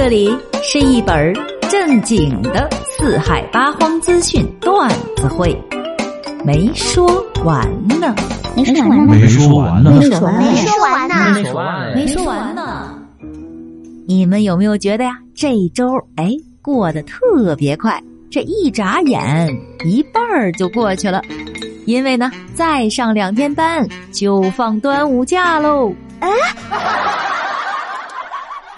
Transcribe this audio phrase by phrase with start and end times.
[0.00, 0.32] 这里
[0.62, 1.34] 是一本
[1.68, 5.60] 正经的四海八荒资讯段子会，
[6.44, 7.04] 没说
[7.44, 7.68] 完
[8.00, 8.14] 呢，
[8.54, 12.94] 没说完呢，没说完呢，没说完呢，没说完呢，没说完没说完呢。
[14.06, 15.84] 你们有没有觉得呀，这一周
[16.14, 16.30] 哎
[16.62, 18.00] 过得特别快？
[18.30, 19.48] 这一眨眼，
[19.84, 21.20] 一半儿就过去了。
[21.86, 25.92] 因为呢，再上两天班就放端午假喽。
[26.20, 26.30] 哎，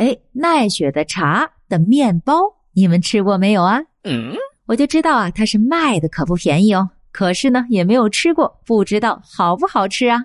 [0.00, 2.34] 哎，奈雪的茶的面包，
[2.72, 3.80] 你们吃过没有啊？
[4.04, 6.88] 嗯，我就知道啊，它是卖的可不便宜哦。
[7.12, 10.24] 可是呢，也没有吃过，不知道好不好吃啊。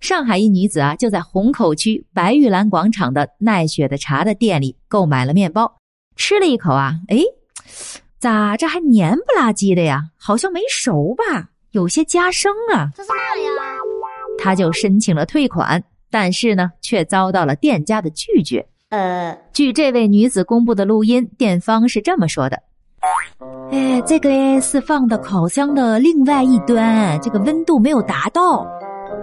[0.00, 5.78] 上海一女子啊，就在虹口区白玉兰广场的奈雪的茶的店里购买了面包，
[6.14, 7.22] 吃了一口啊，哎，
[8.18, 10.10] 咋这还黏不拉几的呀？
[10.18, 12.90] 好像没熟吧，有些夹生啊。
[12.94, 13.80] 这是嘛呀？
[14.38, 18.68] 她就申请了退款，但是呢，却遭到了店家的拒绝。
[18.88, 22.56] 呃，据这位女子公布的录音，店方是这么说的
[23.72, 28.64] ：“哎，这个是放到烤箱的另外一端，这个温度没有达到，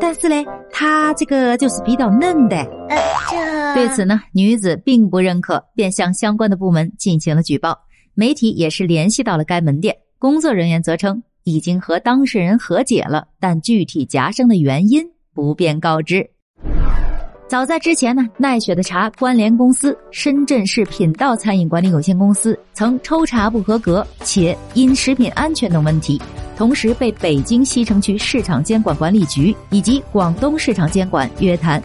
[0.01, 2.57] 但是嘞，它这个就是比较嫩的。”
[2.89, 2.97] 呃，
[3.29, 7.79] 这对此呢，女子并不认可，便向相关的部门进行了举报。
[8.15, 16.29] 媒体也是联系到了该门店，工作人员则称已经和当事人和解了，但具体夹生的原因不便告知。
[17.53, 26.19] 早在之前呢，奈雪的茶关联公司深圳市品道餐饮管理有限公司曾抽查不合格，且因食品安全等问题，
[26.57, 31.79] 同时被北京西城区市场监管管理局以及广东市场监管约谈。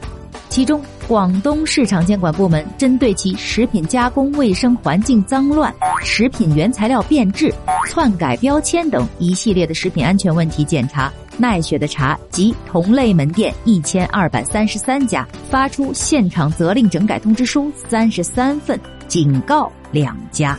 [0.49, 5.71] 其中，广东市场监管部门针对其食品加工卫生环境脏乱、
[6.03, 7.53] 食品原材料变质、
[7.91, 20.59] 篡改标签等一系列的食品安全问题检查，奈雪的茶及同类门店一千二百三十三家，发出现场责令整改通知书三十三份，警告两家。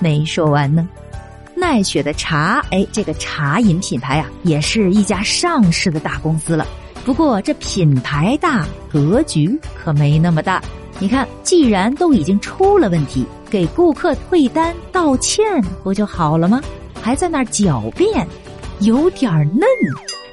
[0.00, 0.88] 没说完呢。
[1.54, 6.66] 奈雪的茶，哎，这个茶饮品牌啊，也是一家上市的大公司了。
[7.04, 10.60] 不过这品牌大，格局可没那么大。
[10.98, 15.44] 你看，既然都已经出了问题，给顾客退单道歉
[15.84, 16.60] 不就好了吗？
[17.00, 18.26] 还在那儿狡辩，
[18.80, 19.66] 有点嫩。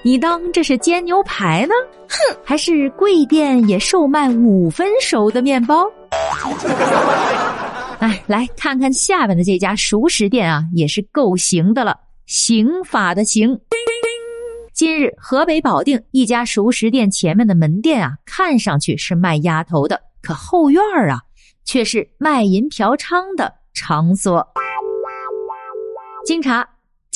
[0.01, 1.73] 你当这是煎牛排呢？
[2.07, 5.85] 哼，还是贵店也售卖五分熟的面包？
[7.99, 13.59] 哎，来看看下面的这家熟食店啊，也是够行的了，刑法的刑。
[14.73, 21.19] 近日，河北保定一家熟食店前面的门店啊，看上去是卖鸭头的，可后院儿啊，
[21.65, 24.47] 却是卖淫嫖娼的场所。
[26.25, 26.65] 经查，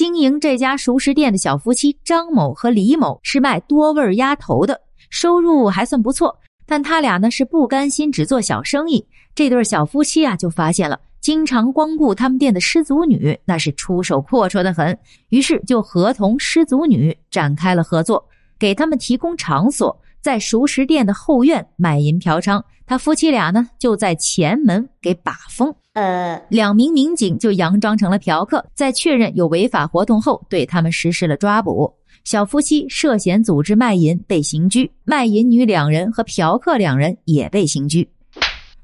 [0.03, 6.37] 经营这家熟食店的小夫妻张某和李某是卖多味鸭头的，收入还算不错。
[6.65, 10.99] 但他俩呢是不甘心只做小生意，这对小夫妻啊就发现了。
[11.21, 14.99] 经常光顾他们店的失足女，那是出手阔绰的很，
[15.29, 18.25] 于是就合同失足女展开了合作，
[18.59, 22.63] 给他们提供场所，在熟食店的后院卖淫嫖娼。
[22.85, 31.93] 他夫妻俩呢就在前门给把风，呃，两名民警就佯装成了嫖客，在确认有违法活动后，对他们实施了抓捕。
[32.25, 38.07] 小夫妻涉嫌组织卖淫被刑拘，卖淫女两人和嫖客两人也被刑拘。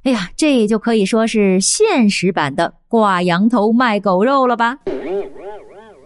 [0.04, 4.78] 哎呀，这就可以说是现实版的挂羊头卖狗肉了吧？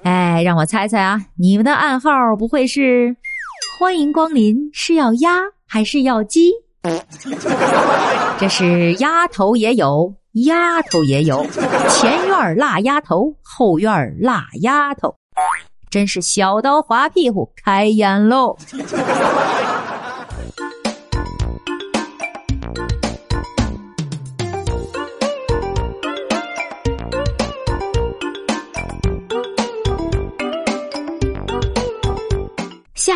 [0.04, 3.16] 哎，让我猜猜啊，你们的暗号不会是
[3.84, 6.54] “欢迎光临”是要鸭还是要鸡？
[8.40, 10.14] 这是鸭头也有，
[10.46, 11.46] 丫头也有，
[11.90, 15.14] 前院辣鸭头，后院辣丫头，
[15.90, 18.56] 真是小刀划屁股开眼喽！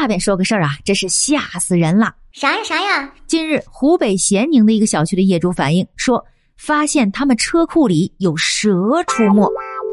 [0.07, 2.15] 下边说个事儿啊，真是吓死人了！
[2.31, 3.13] 啥呀啥呀？
[3.27, 9.45] 近日，湖北咸宁的一个小区的业主反映说，发现他们车库里有蛇出没，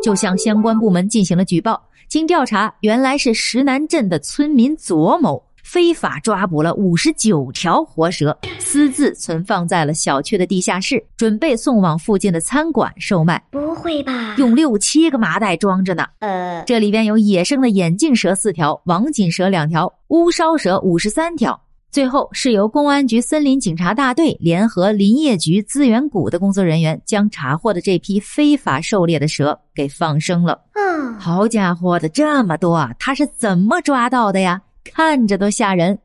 [0.05, 1.83] 就向相关部门进行了举报。
[2.09, 13.43] 经调查，原来是石南镇的村民左某非法抓捕了五十九条活蛇，私自存放在了小区的地下室，准备送往附近的餐馆售卖。
[13.51, 14.35] 不会吧？
[14.37, 16.05] 用六七个麻袋装着呢。
[16.19, 21.59] 呃，这里边有野生的眼镜蛇四条，王锦蛇两条，乌梢蛇五十三条。
[21.91, 30.61] 最后是由公安局森林警察大队联合林业局资源谷的工作人员，将查获的这批非法狩猎的蛇给放生了。
[30.75, 32.93] 嗯，好家伙的，这么多啊！
[32.99, 34.61] 他是怎么抓到的呀？
[34.85, 35.99] 看着都吓人。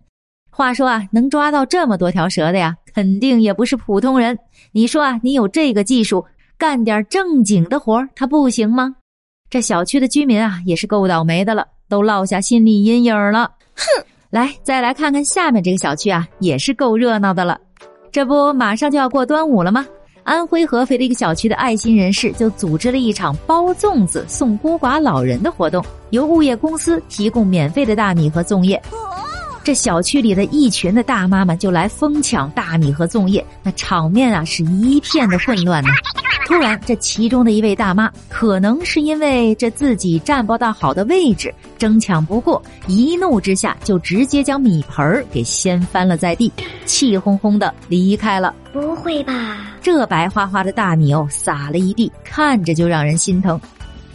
[0.50, 4.38] 话说啊，能抓到这么多条蛇的呀，肯定也不是普通人。
[4.72, 6.26] 你说啊，你有这个技术，
[6.58, 8.96] 干点正经的活他不行吗？
[9.50, 13.52] 这小区的居民啊，也是够倒霉的了，都落下心理阴影了。
[13.76, 14.06] 哼！
[14.30, 17.60] 来，再来看看下面这个小区啊，也是够热闹的了。
[18.12, 19.86] 这不，马上就要过端午了吗？
[20.30, 28.80] 安徽合肥的一个小区的爱心人士就组织了一场包粽子送孤寡老人的活动，由物业公司提供免费的大米和粽叶。
[29.64, 35.90] 这小区里的一群的大妈们就来疯抢大米和粽叶，那场面啊是一片的混乱呢。
[36.46, 46.52] 突然，这其中的一位大妈可能是因为这自己占不到好的位置，争抢不过，一怒之下就直接将米盆儿给掀翻了在地，
[46.86, 48.54] 气哄哄的离开了。
[48.72, 49.69] 不会吧？
[49.82, 53.60] 这白花花的大米哦，撒了一地，看着就让人心疼。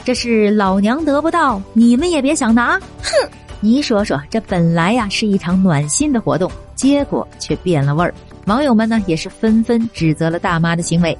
[0.04, 2.78] 这是老娘得不到，你们也别想拿！
[3.02, 3.28] 哼！
[3.60, 8.12] 你说说，这本来呀是一场暖心的活动，结果却变了味儿。
[8.44, 11.16] 网友们呢也是纷纷指责了大妈的行为。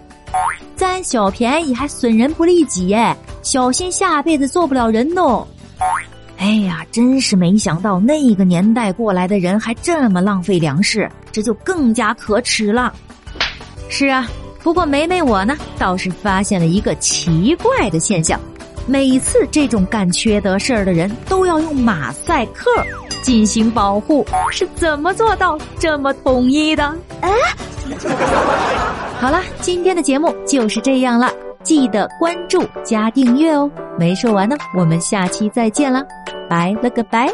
[0.76, 5.46] 占小便宜还损人不利己耶，小心下辈子做不了人哦！
[6.36, 12.92] 哎呀，真是没想到那个年代过来的人还这么浪费粮食，这就更加可耻了。
[13.88, 14.28] 是啊，
[14.62, 18.40] 不过梅梅我呢倒是发现了一个奇怪的现象，
[18.86, 22.70] 每次这种干缺德事儿的人都要用马赛克
[23.22, 26.94] 进行保护，是怎么做到这么统一的？
[27.20, 27.30] 哎。
[29.20, 31.30] 好了，今天的节目就是这样了，
[31.62, 33.70] 记得关注加订阅哦。
[33.98, 36.02] 没说完呢，我们下期再见了，
[36.48, 37.32] 拜了个拜。